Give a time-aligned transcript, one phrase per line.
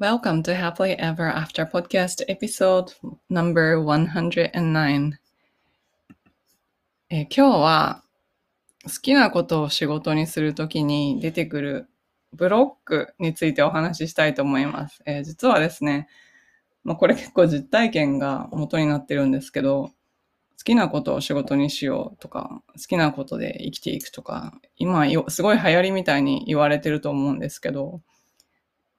[0.00, 2.92] Welcome to Happily Ever After Podcast Episode
[3.28, 5.12] Number 109、
[7.10, 8.04] え今日は
[8.84, 11.88] 好きなことを仕事にするときに出てくる
[12.32, 15.02] ブロックについてお話ししたいと思います。
[15.04, 16.06] えー実はですね、
[16.84, 19.92] まあ、これ結構実体験が元になってるんですけど、好
[20.62, 28.00] きなことを仕事にしようとか、好きなことで生きていくとか、今すごい流行りみたいに言われてると思うんですけど、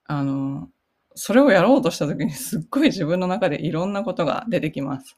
[0.04, 0.68] あの、
[1.16, 5.18] それをやろうとした時にすっごい自分の中でいろんなことが出てきます。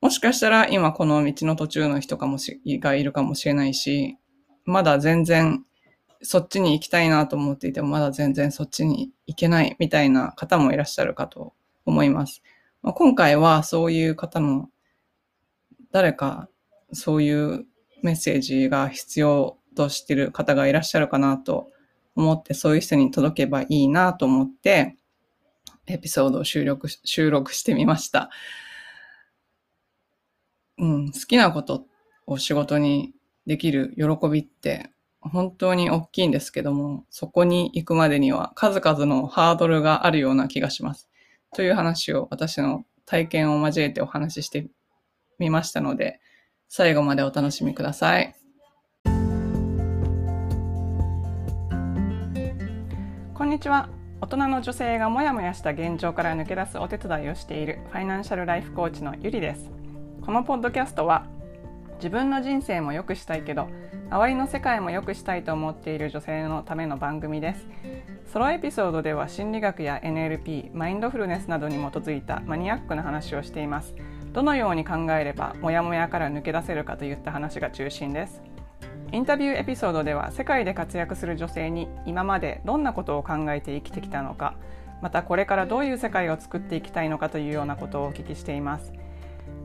[0.00, 4.16] もしかしたら今この道の途中の人かもし、がいるかもしれないし、
[4.64, 5.64] まだ全然
[6.22, 11.52] そっちに行きたいなと思っていてもまだ全然そっちに行けないみたいな方もいらっしゃるかと
[11.84, 12.42] 思います。
[12.82, 14.68] まあ、今回はそういう方の
[15.90, 16.48] 誰か
[16.92, 17.66] そういう
[18.02, 21.70] メッセージが必要としている方がいらっしゃるかなと
[22.18, 24.96] 思って、そういう人に届けばいいなと思って、
[25.86, 28.28] エピソードを収録し収録してみました。
[30.78, 31.86] うん、好きなこと
[32.26, 33.14] を仕事に
[33.46, 41.08] できる喜びって本当に大きいんですけども、そこに行くまでには数々のハードルがあるような気がします。
[41.54, 44.68] という話を私の体験を交えてお話しして
[45.38, 46.20] みましたので、
[46.68, 48.37] 最後までお楽しみください。
[53.58, 53.88] にちは。
[54.20, 59.68] 大人の女性がモヤモヤした現状から抜け出すお手伝いをしているファイナンシャルライフコーチのゆりです。
[60.24, 61.26] このポッドキャストは
[61.96, 63.68] 自分の人生も良くしたいけど
[64.10, 67.66] 周りの世界も良くしたいと思っている女性のための番組です
[68.32, 73.96] ソロエピソードでは心理学や NLP マインドフルネスなどに基づいたマニアックな話をしています
[74.32, 78.40] どのように考えればモヤモヤから抜け出せるかといった話が中心です
[79.10, 84.54] インタビューエピソードでは世界で活躍する女性に今までどんなことを考えて生きてきたのか
[85.00, 88.92] またこれからどういう世界を作っていきたいのかというようなことをお聞きしています。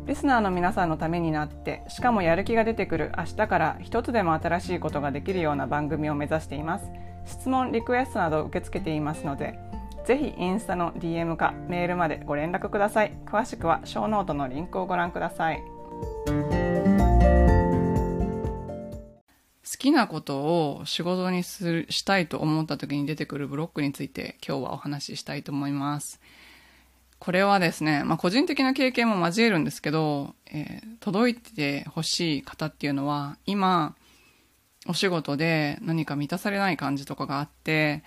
[0.05, 6.91] リスナーの皆さんのためになってしかもやる気が出てくる明日から一つでも新しいことができるような番組を目指しています。
[7.25, 9.57] 質問リクエストなど受け付けていますので
[10.05, 13.13] ぜひインスタの DM かメールまでご連絡ください。
[13.25, 15.63] 詳しくはショーノートのリンクをご覧ください。
[19.83, 26.21] きなことを仕事にするしたいと思った時に出てくるブロックについて今日はお話ししたいと思います
[27.19, 33.95] これはですね、まあ、個人的な経験も交えるんですけど、えー届いてほしい方っていうのは、今、
[34.87, 38.03] お仕事で何か満たされない感じとかがあって、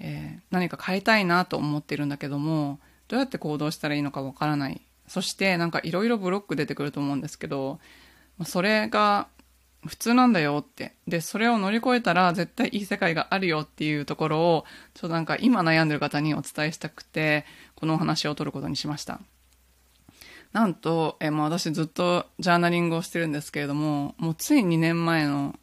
[0.00, 4.80] えー何か変えたいなと思ってるんだけども、どうやって行動したらいいのかわからない。
[5.06, 7.78] そして、なんかいろいろブロック出てくると思うんですけど、
[8.44, 9.28] それが
[9.86, 10.94] 普通なんだよって。
[11.08, 17.44] で、それを乗り越えたら絶対いい世界があるよっていうところを、ちょっとなんか今悩んでる方にお伝えしたくて、
[17.74, 19.20] このお話を取ることにしました。
[20.52, 25.58] なんと、えまあ私ずっとジャーナリングをしてるんですけれども、もうつい2年前の、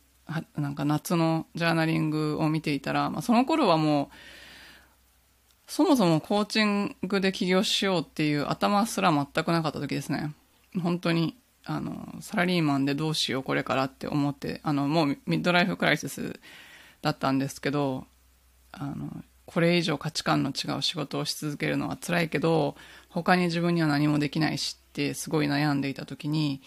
[0.58, 10.34] なんか夏のジャーナリングを見ていたら、まあ、その頃はもう、そもそもコーチングで起業しようっていう頭すら全くなかった時ですね。
[10.82, 16.40] 本当に、あの、サラリーマンでどうしようこれからって思って、あの、もうミッドライフクライシス
[17.02, 18.06] だったんですけど、
[18.72, 19.10] あの、
[19.46, 22.76] これ以上価値観の違う仕事をし続けるのは辛いけど、
[23.10, 26.62] 他に自分には何もできないしってすごい悩んでいた時に、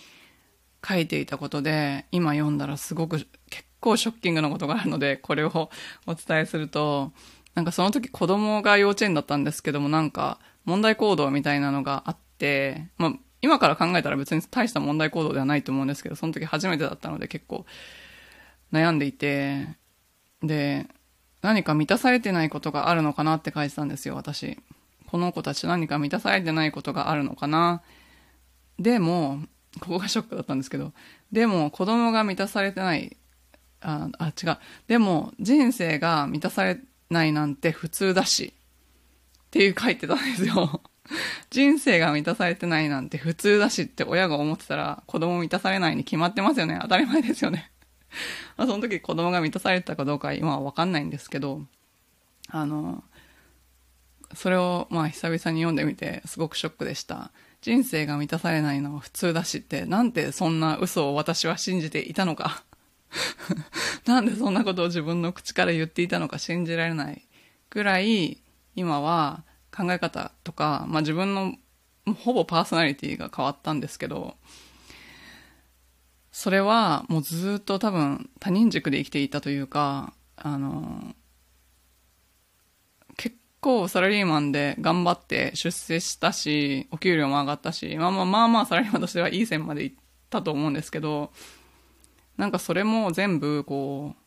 [0.87, 3.19] 書いていたことで、今読んだらすごく
[3.51, 5.71] 結構ショッキングなことがあるので、これを
[6.07, 7.13] お伝えすると、
[7.55, 17.67] なんかその時子供が幼稚園だったんですけども、なんか問題行動みたいなのがあって、まあ今から考えたら別に大した問題行動ではないと思うんですけど、その時初めてだったので結構
[18.73, 19.69] 悩んでいて、
[20.43, 20.89] で、
[21.43, 24.59] 何か満たされてないことがあるのかなって書いてたんですよ、私。
[25.09, 27.83] この子たち何か満たされてないことがあるのかな。
[28.79, 29.43] でも、
[29.81, 30.93] ここがショックだったんですけど、
[31.33, 33.17] でも子供が満たされてない、
[33.81, 34.59] あ、あ違う。
[34.87, 36.79] でも人生が満たされ
[37.11, 38.55] ないなんて普通だし、
[39.47, 40.81] っていう書いてたんですよ。
[41.51, 46.79] 人生が満たされてないなんて普通だしって親が思ってたら子供満たされないに決まってますよね。
[46.83, 47.71] 当たり前ですよね。
[48.57, 51.63] まあその時子供が満たされてたかどうか今はわかんないんですけど、
[52.49, 53.05] あの、
[54.35, 57.33] それをまあ久々に読んでみてすごくショックでした。
[57.61, 62.65] 人生が満たされないのは普通だしって、なんてそんな嘘を私は信じていたのか。
[64.07, 67.27] なんでそんなことを自分の口から言っていたのか信じられない
[67.71, 68.39] ぐらい、
[68.75, 71.55] 今は考え方とか、まあ自分の
[72.25, 74.37] ほぼパーソナリティが変わったんですけど、
[76.31, 81.15] それはもうずっと多分他人軸で生きていたというか、あの、
[83.17, 89.97] 結構サラリーマンで頑張って出世したし、お給料も上がったし、まあまあまあまあサラリーマンとしてはいい線まで行っ
[90.31, 91.33] たと思うんですけど、
[92.37, 94.23] なんかそれも全部こう、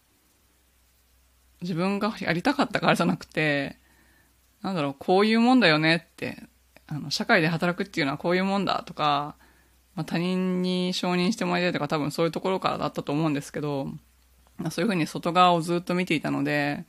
[1.61, 3.79] 自分がやりたかったからじゃなくて、
[4.65, 6.43] なんだろう、こういうもんだよねって、
[6.87, 9.35] あの、社会で働くっていうのはこういうもんだとか、
[9.93, 13.89] まあ、他人に承認してもらいたいとか多分そういうところからだったと思うんですけど、
[14.71, 16.85] そういうふうに外側をずっと見ていたので、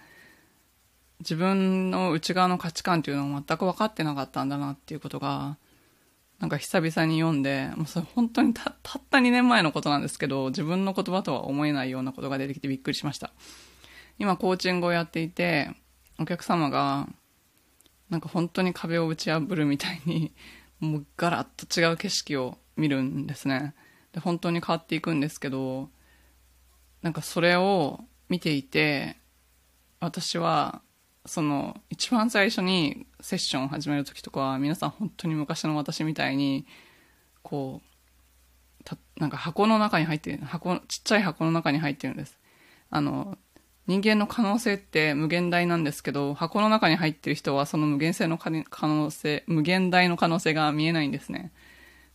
[1.20, 5.58] 自分の内側の価値観っていうのを全く分かってなかったんだなっていうことが、
[6.40, 13.32] なんか久々に読んで、もうそれ本当にたたった2年前のことなんですけど、自分の言葉とは思えないようなことが出てきてびっくりしました。
[14.18, 15.70] 今コーチングをやっていて、
[16.18, 17.08] お客様が、
[18.10, 20.32] なんか本当に壁を打ち破るみたいに、
[20.80, 23.74] もうガラッと違う景色を見るんですね。
[24.12, 25.90] で、本当に変わっていくんですけど、
[27.02, 29.16] なんかそれを見ていて、
[30.00, 30.82] 私は
[31.26, 36.66] その一番最初にセッションを始める時とかは皆さん本当に昔の私みたいに
[37.42, 37.82] こ
[38.80, 42.38] うたなんか箱の中に入って箱ちっちゃい箱の中に入ってるんです
[42.90, 43.36] あの
[43.86, 51.52] 人間の可能性って無限大なんですけど箱の中に入ってる人はその無限性の可能性無限大の可能性が見えないんですね。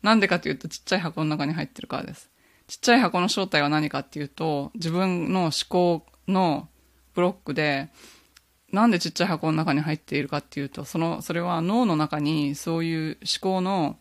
[0.02, 2.30] なんでかというとちっちゃい箱の中に入ってるからです。
[2.68, 6.68] ちっちゃい箱の正体は何かっていうと自分の思考の
[7.14, 7.90] ブロックで
[8.72, 13.98] なんでちっちゃい箱の中に入っているかっていうと、その、それは脳の中にそういう思考の、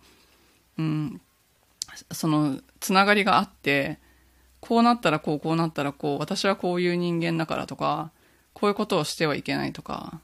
[0.79, 1.21] うん、
[2.13, 3.99] その、つながりがあって、
[4.61, 8.11] こうなったらこう、こうなったらこう、私はこういう人間だからとか、
[8.53, 10.21] こういうことをしてはいけないとか、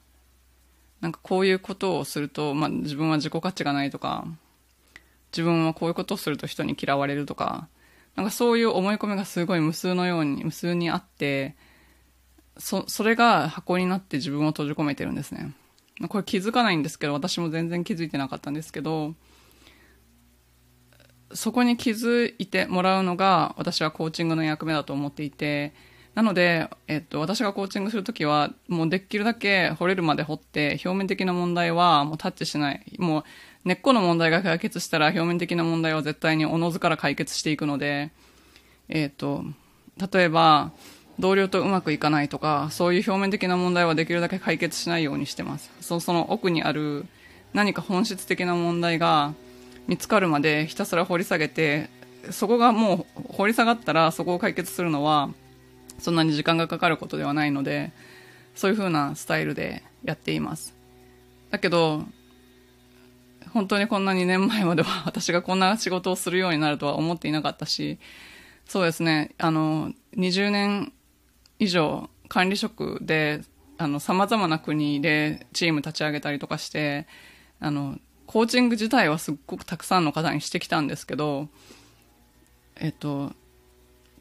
[1.01, 4.27] なんかこういうことをすると、まあ、自分は自己価値がないとか、
[5.33, 7.69] 自分はこういうことをすると人に嫌われるとか、
[8.15, 11.55] なんかそういう思い込みがすごい無数のように、無数にあって、
[12.59, 15.53] そ、それが箱になって自分を閉じ込めてるんですね。
[16.09, 19.15] これ気づかないんですけど、私も全然気づいてなかったんですけど、
[21.33, 25.73] そこに気づいてもらうのが私はコーチングの役目だと思っていて、
[26.15, 32.83] なので、えっと、私がコーチングするときは、もうできるだけ掘れるまで掘って、表面的な問題はもうタッチしない。
[32.99, 33.25] もう
[33.67, 38.13] 根っこの問題が解決したら、表面的な問題は絶対におのずから解決していくので、
[38.89, 39.45] えっと、
[40.11, 40.73] 例えば、
[41.19, 45.71] 同僚とうまくいかないとか、そういう表面的な問題はできるだけ解決しないようにしてます。
[45.83, 47.05] そその奥にある
[47.53, 49.35] 何か本質的な問題が
[49.87, 51.89] 見つかるまでひたすら掘り下げて、
[52.31, 55.31] そこがもう掘り下がったらそこを解決するのは
[55.99, 57.93] そんなに時間がかかることではないので、
[58.55, 60.75] そういう風なスタイルでやっています。
[61.51, 62.05] だけど、
[63.53, 67.99] 本当にこんな2年前までは 私がこんな仕事をするようになるとは思っていなかったし、
[68.67, 70.93] そうですね、あの、20年
[71.59, 73.43] 以上管理職で
[73.79, 77.07] あの様々な国でチーム立ち上げたりとかして
[77.61, 81.49] あのコーチング自体はすっごくたくさんの方にしてきたんですけど
[82.77, 83.33] えっと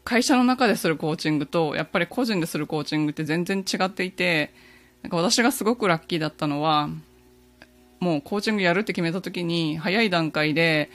[0.04, 4.52] 会社の中でするコーチングとやっぱり個人でするコーチングって全然違っていて
[5.02, 6.88] なんか私がすごくラッキーだったのは
[7.98, 10.90] もうコーチングやるって決めた時に早い段階で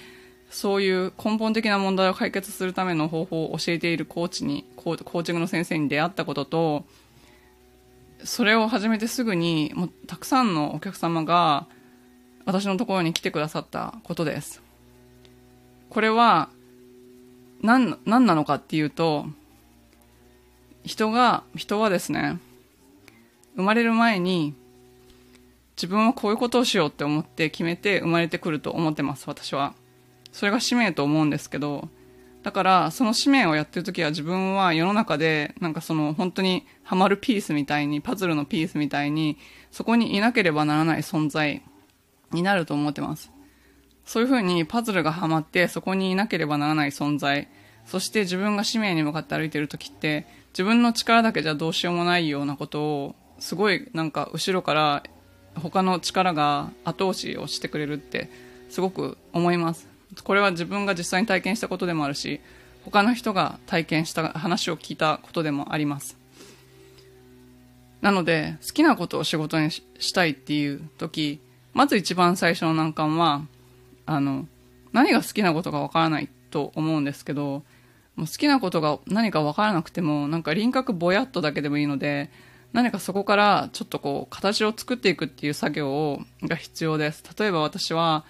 [0.51, 6.85] そういう根本的な問題を解決するための方法を教えているコーチに、コーチングの先生に出会ったことと、
[8.25, 11.67] それを始めてすぐに、もうたくさんのお客様が
[12.45, 14.61] 私のところに来てくださったことです。
[15.89, 16.49] これは
[17.61, 19.25] 何、何なのかっていうと、
[20.83, 22.39] 人が、人はですね、
[23.55, 24.55] 生まれる前に
[25.75, 29.73] 自分はこういうことをしようって思って決めて生まれてくると思ってます、私は。
[30.31, 31.89] それが使命と思うんですけど、
[32.43, 39.37] だからその使命をやってる時は自分は世の中でなんかその本当にハマるピースみたいに、パズルのピースみたいに、
[39.71, 41.61] そこにいなければならない存在
[42.31, 43.31] になると思ってます。
[44.05, 47.47] そういうふうにパズルがハマってそこにいなければならない存在、
[47.85, 55.03] そして自分が使命に向かって歩いてる時って、自分の力だけじゃどうしようもないようなことを、すごいなんか後ろから
[55.55, 58.29] 他の力が後押しをしてくれるって
[58.69, 59.91] すごく思います。
[60.23, 62.41] これは自分が実際に体験したことでもあるし
[62.83, 66.17] 他の人が体験した話を聞いたことでもあります
[68.01, 71.39] なので好きなことを仕事にしたいっていう時
[71.73, 73.41] まず一番最初の難関は
[74.05, 74.47] あの
[74.93, 77.63] 何が好きなことがわからないと思うんですけど
[78.15, 82.29] もう好きなことが何かわからなくてもなんか輪郭ぼやっとだけでもいいので
[82.73, 87.23] 何かそこからちょっとこう形を作っていくっていう作業をが必要です。
[87.37, 88.23] 例えば私は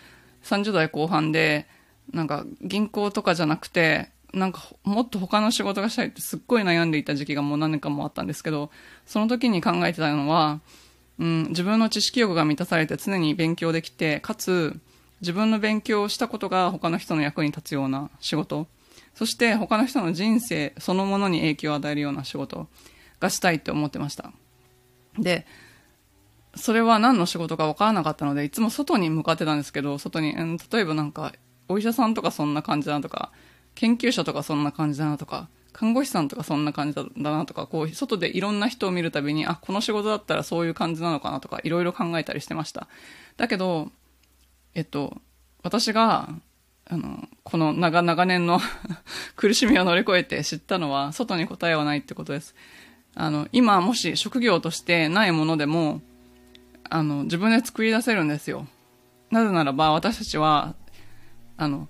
[0.43, 1.67] 30代後半で、
[2.11, 8.71] なんか銀行とかじゃなくて、なんかもっと他の仕事がしたいってすっごい悩んでいた時期がもう何年かもあったんですけど、
[9.05, 10.59] その時に考えてたのは、
[11.21, 14.75] うん、自分の知識欲が満たされて常に勉強できて、かつ、
[15.21, 18.65] 自分の勉強をしたことが他の人の役に立つような仕事、
[19.13, 22.67] そして他の人の人生そのものに影響を与えるような仕事
[23.19, 24.31] がしたいって思ってました。
[25.19, 25.45] で、
[26.55, 31.33] それは何の仕事か分からなかったので、いつも外に向かってたんですけど、外に、うん、例えばなんか、
[31.67, 33.31] お医者さんとかそんな感じだなとか、
[33.75, 42.87] 研究者とかそんな感じだなとか、看護師さんとかそんな感じだなとか、こう、外でいろんな人を見るたびに、あ、この仕事だったらそういう感じなのかなとか、いろいろ考えたりしてました。
[43.37, 43.91] だけど、
[44.75, 45.17] えっと、
[45.63, 46.29] 私が、
[46.85, 48.59] あの、この長、長年の
[49.35, 52.55] 苦しみを乗り越えて知ったのは、外に答えはないってことです。
[53.15, 56.01] あの、今もし職業としてないものでも、
[56.89, 58.67] あの、自分で作り出せるんですよ。
[59.29, 60.75] なぜならば、私たちは、
[61.57, 61.87] あの、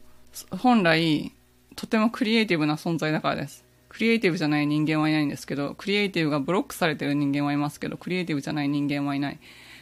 [0.51, 1.33] 本来、
[1.75, 3.65] とてもクリエイティブな存在だからです。
[3.91, 9.39] クリエイティブじゃない人間はいないんですけど、クリエイティブがブロックされてる人間はいますけど、クリエイティブじゃない人間はいない。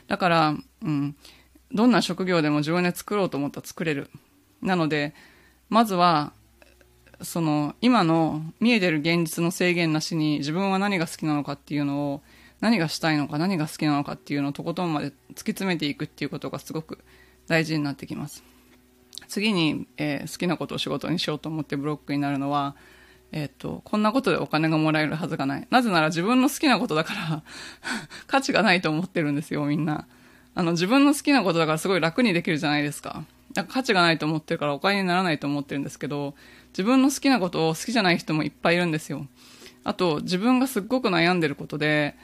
[0.07, 1.15] だから、うん、
[1.71, 4.09] どんな職業でも自分で作ろうと思ったら作れる。
[4.63, 5.13] なので、
[5.69, 6.33] まずは、
[7.21, 12.21] その、今の見えてる現実の制限なしに自分は何が好きなのかっていうのを、
[12.61, 16.97] 何がしたいのか何が好きなのかっていうのをとことんまで突き詰めていくっていうことがすごく
[17.47, 18.43] 大事になってきます。
[19.27, 22.75] 次に、えー、好きなことを仕事にしようと思ってブロックになるのは、
[23.31, 25.67] えっ、と、こんなことでお金がもらえるはずがない。
[25.69, 27.43] なぜなら自分の好きなことだから
[28.27, 30.07] 価値がないと思ってるんですよ、みんな。
[30.55, 33.23] あの、自分の好きなことだからすごい楽にできるじゃないですか。
[33.53, 36.35] だから価値がないと思ってるからお金にならないと思ってるんですけど、
[36.69, 39.27] 自分の好きなことを好きじゃない人もいっぱいいるんですよ。
[39.83, 42.15] あと、自分がすっごく悩んでることで、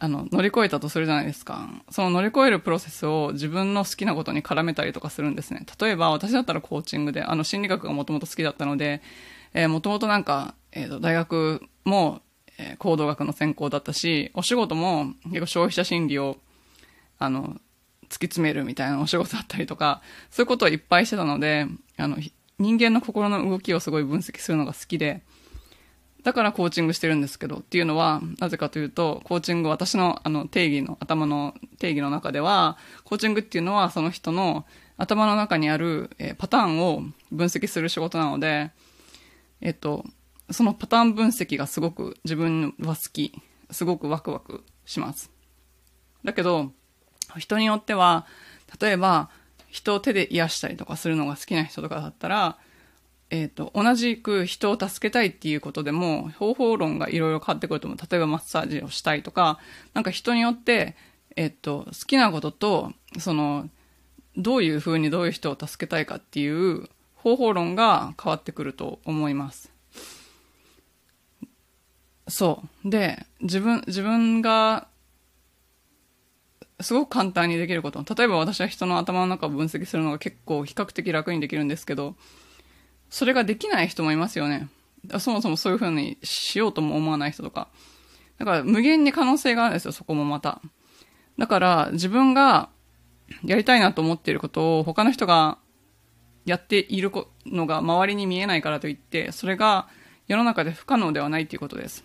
[0.00, 1.68] あの、乗り越えたとするじゃないですか。
[1.90, 5.66] その乗り越えるプロセスを自分の好きなことに絡めたりとかするんですね。
[5.80, 9.02] 例えば、私だったらコーチングで、あの、心理学がもともと好きだったので、
[9.58, 12.20] えー、もともとなんか、えっ、ー、と、大学も、
[12.58, 16.36] えー、行動学の専攻だったし、お仕事も結構消費者心理を、
[17.18, 17.56] あの、
[18.04, 20.00] 突き詰めるみたいなお仕事だったりとか、
[20.30, 22.18] そういうことをいっぱいしてたので、あの、
[22.60, 25.22] 人間の心の動きをすごい分析するのが好きで、
[26.22, 34.66] だからコーチングしてるんですけど、っていうのは、なぜかというと、コーチング、私のあの定義の、頭の定義の中では、コーチングっていうのはその人の
[34.98, 38.70] 頭の中にある、えー、パターンを分析する仕事なので、
[39.60, 40.04] えっと、
[40.50, 43.32] そのパターン分析がすごく自分は好き。
[43.70, 45.30] すごくワクワクします。
[46.24, 46.72] だけど、
[47.36, 48.26] 人によっては、
[48.80, 49.30] 例えば、
[49.68, 52.58] 人を手で癒したりとかするのが好きな人とかだったら、
[53.30, 57.98] えっ、ー、と、同じく人を助けたいっていうことでも、方法論がいろいろ変わってくると思う。
[58.10, 59.58] 例えばマッサージをしたいとか、
[59.92, 60.96] なんか人によって、
[61.36, 63.68] えっ、ー、と、好きなことと、その、
[64.38, 66.88] どういうふうにどういう人を助けたいかっていう
[67.28, 69.72] 方法論が変わってくると思います。
[72.28, 72.90] そう。
[72.90, 74.88] で、自分、自分が、
[76.80, 78.04] すごく簡単にできること。
[78.14, 82.14] 例えば私は人の頭の中を分析するのが結構比較的楽にできるんですけど、
[83.10, 84.68] それができない人もいますよね。
[85.18, 87.68] そもそもそういう風にしようとも思わない人とか。
[88.38, 90.60] だから無限に可能性があるんですよ、そこもまた。
[91.38, 92.68] だから自分が
[93.44, 95.58] やりたいなと思っていることを他の人が
[96.48, 97.12] やっている
[97.46, 99.88] のが周りに見えないからといって、それが
[100.28, 102.04] 世の中で不可能ではないということです。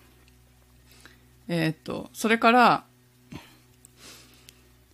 [1.48, 2.84] えー、っと、それから、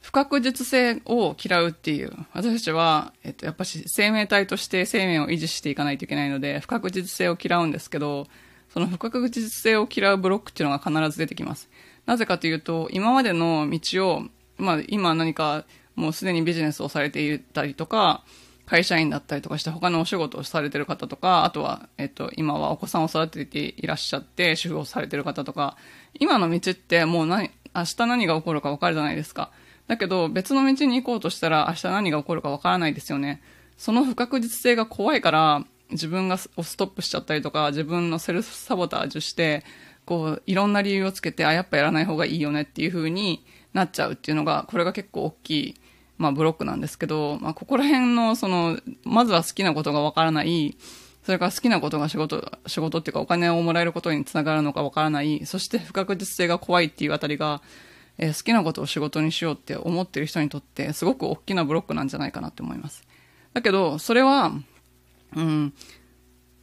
[0.01, 8.27] 不確実性を嫌うっていう、私たちは、えっと、やっぱし生命体として生命を維持していかないといけないので、不確実性を嫌うんですけど、
[8.73, 11.69] その不確実性を嫌うブロックっていうのが必ず出てきます。
[12.05, 14.23] なぜかというと、今までの道を、
[14.57, 15.65] まあ、今何か
[15.95, 18.23] もうすでにビジネスをされていたりとか、
[18.69, 25.75] 会社員だったりとかして他のお仕事をされてる方とか、あとは、えっと、今はお子さんを育てていらっしゃって主婦をされてる方とか、
[26.13, 29.51] 今の道ってもう何、明日何が起こるか分かるじゃないですか。
[29.87, 33.41] だけど別の道に行こうとしたら明日何が起こるかわからないですよね。
[33.75, 39.63] その不確実性が怖いから自分がストップしちゃったりとか自分のセルフサボタージュして
[40.05, 45.75] こういろんな理由をつけてあやっぱやらない方がいいよねっていう風になっちゃうっていうのがこれが結構大きい、
[46.19, 50.77] まあ、ブロックなんですけど、まあ、ここら辺のそのまずは好きなことがわからない
[51.23, 57.61] それから好きなことが仕事、仕事っていうかお金をもらえることにつながるのかわからない、そして不確実性が怖いっていうあたりが、
[58.17, 63.03] えー、好きなことを仕事にしようって思ってる人にとってすごく大きなブロックなんじゃないかなって思います。
[63.53, 64.53] だけど、それは、
[65.35, 65.73] うん、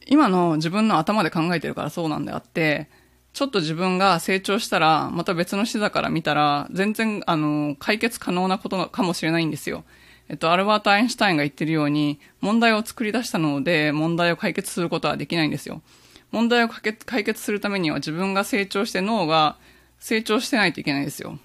[0.05, 2.89] 今の自分の頭で考えてるからそうなんであって、
[3.37, 9.83] ちょっと自分が成長したら、また別の視座から見たら、全然、あの、解決可能なことかもしれないんですよ。
[10.27, 15.83] えっと、アルバート・アインシュタインが言ってるように、問題を作り出したので、問題を解決することはできないんですよ。
[16.31, 19.57] 問題を解決するためには自分が成長して脳が
[19.99, 21.37] 成長してないといけないですよ。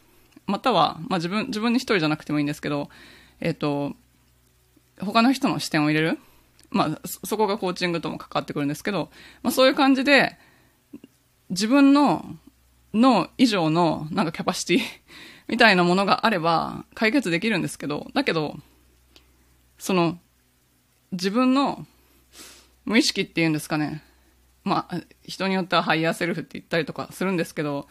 [0.46, 2.88] または、まあ自分、自分に一人じゃなくてもいいんですけど、
[3.40, 3.94] えっ、と、
[4.98, 6.18] 他の人の視点を入れる。
[6.70, 9.10] まあ、そこがコーチングとも関わってくるんですけど、
[9.42, 10.38] まあそういう感じで、
[11.52, 12.24] 自分の
[12.94, 14.80] 脳以上のなんかキャパシティ
[15.48, 18.56] みたいなものがあれば解決できるんですけど、だけど、
[19.78, 20.18] その、
[21.12, 21.86] 自分の
[22.86, 24.02] 無意識っていうんですかね。
[24.64, 27.86] まあ、人によってはハイヤーセルフって言ったりとかするんですけど、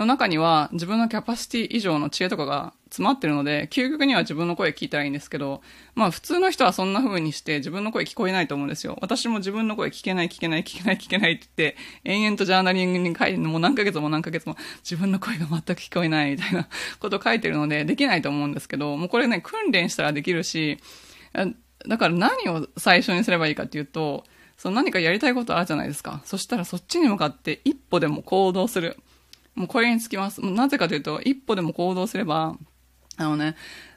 [0.00, 5.62] の中には自分のキャパシティ以上の知恵とかが詰まってるので、究極には自分の声聞いたらいいんですけど、
[5.94, 8.98] まあ普通の人はそんな風にして自分の声聞こえないと思うんですよ。
[9.00, 20.78] 私も自分の声聞けない聞けない聞けない聞けないって言って、延々とジャーナリングに書いて、もう何ヶ月も何ヶ月も自分の声が全く聞こえないみたいな ことを書いてるので、できないと思うんですけど、もうこれね、訓練したらできるし、
[21.86, 24.24] だから何を最初にすればいいかっていうと、
[24.56, 26.20] その何かやりたいことあるじゃないですか。
[26.24, 28.98] そしたらそっちに向かって一歩でも行動する。
[29.54, 30.40] もうこれにつきます。
[30.44, 32.56] なぜかというと、一歩でも行動すれば、
[33.16, 33.56] あのね、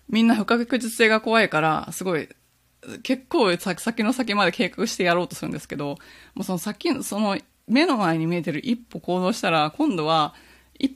[0.10, 2.28] みんな不確実性が怖いから、すごい、
[3.04, 5.98] 結構先の先まで計画してやろうとするんですけど、
[6.36, 10.34] もうその先、その目の前に見えてる一歩行動したら、今度は、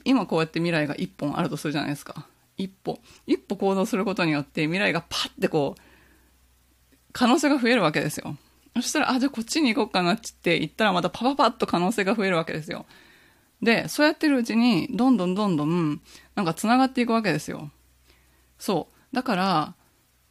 [0.04, 2.28] 今こうやって未来が一本あるとするじゃないですか。
[2.58, 3.00] 一歩。
[3.26, 5.82] 一歩行動することによって未来がパッてこう、
[7.14, 8.36] 可能性が増えるわけですよ。
[8.76, 12.86] そしたら、あ、じゃあこっちに行こうかなって言ったらまたパパパッと可能性が増えるわけですよ。
[13.62, 16.02] で、そうやってるうちに、どんどんどんどん、
[16.36, 17.72] なんか繋がっていくわけですよ。
[18.60, 19.16] そう。
[19.16, 19.76] だから、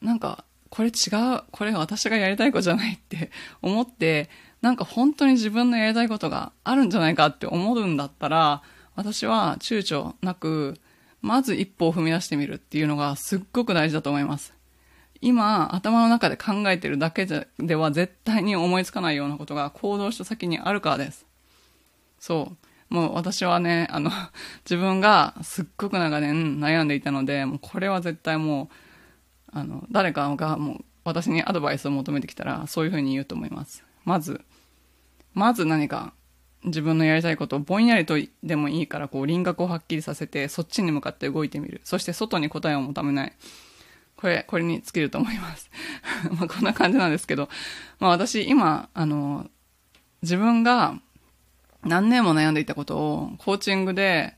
[0.00, 0.90] なんか、これ違
[1.36, 3.30] う、これ私がやりたいことじゃないって
[3.62, 4.28] 思って、
[4.62, 8.62] なんか本当に自分のやりたいことがあるんじゃないかって思うんだったら、
[8.94, 10.78] 私は躊躇なく、
[11.20, 14.54] まず一歩を踏み出してみるっていうのがすっごく大事だと思います。
[15.20, 17.26] 今、頭の中で考えてるだけ
[17.58, 21.26] では絶対に思いつかないようなことが行動した先にあるからです。
[22.18, 22.65] そう。
[22.88, 24.10] もう私はね、あの、
[24.64, 28.70] 自分がすっごく長年悩んでいたので、もうこれは絶対も
[29.52, 33.84] う、あの、誰かがもう私にアドバイスを求めてきたら、そういうふうに言うと思います。
[34.04, 34.44] まず、
[35.34, 36.12] まず何か
[36.64, 41.80] 自分のやりたいことをぼんやりとでもいいからこう輪郭をはっきりさせてそっちに向かって動いてみる。
[41.84, 43.32] そして外に答えを求めない。
[44.16, 45.70] これ、これに尽きると思います。
[46.32, 47.48] まあこんな感じなんですけど、
[48.00, 49.48] まあ私今、あの、
[50.22, 50.98] 自分が
[51.86, 54.34] 何年も悩んでいたことをコーチングで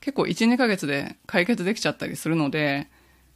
[0.00, 2.88] 結構1、2ヶ月で解決できちゃったりするので、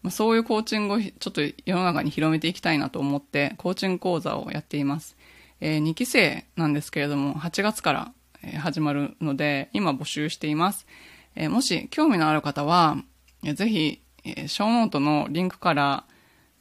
[0.03, 5.17] まあ、そういうコーチングをちょっと世の中に広めていきたいなと思ってコーチング講座をやっています。
[5.61, 8.13] えー、2期生なんですけれども8月から
[8.61, 10.87] 始まるので今募集しています。
[11.35, 12.97] えー、もし興味のある方は、
[13.43, 16.05] ぜひ、え、ショーノートのリンクから、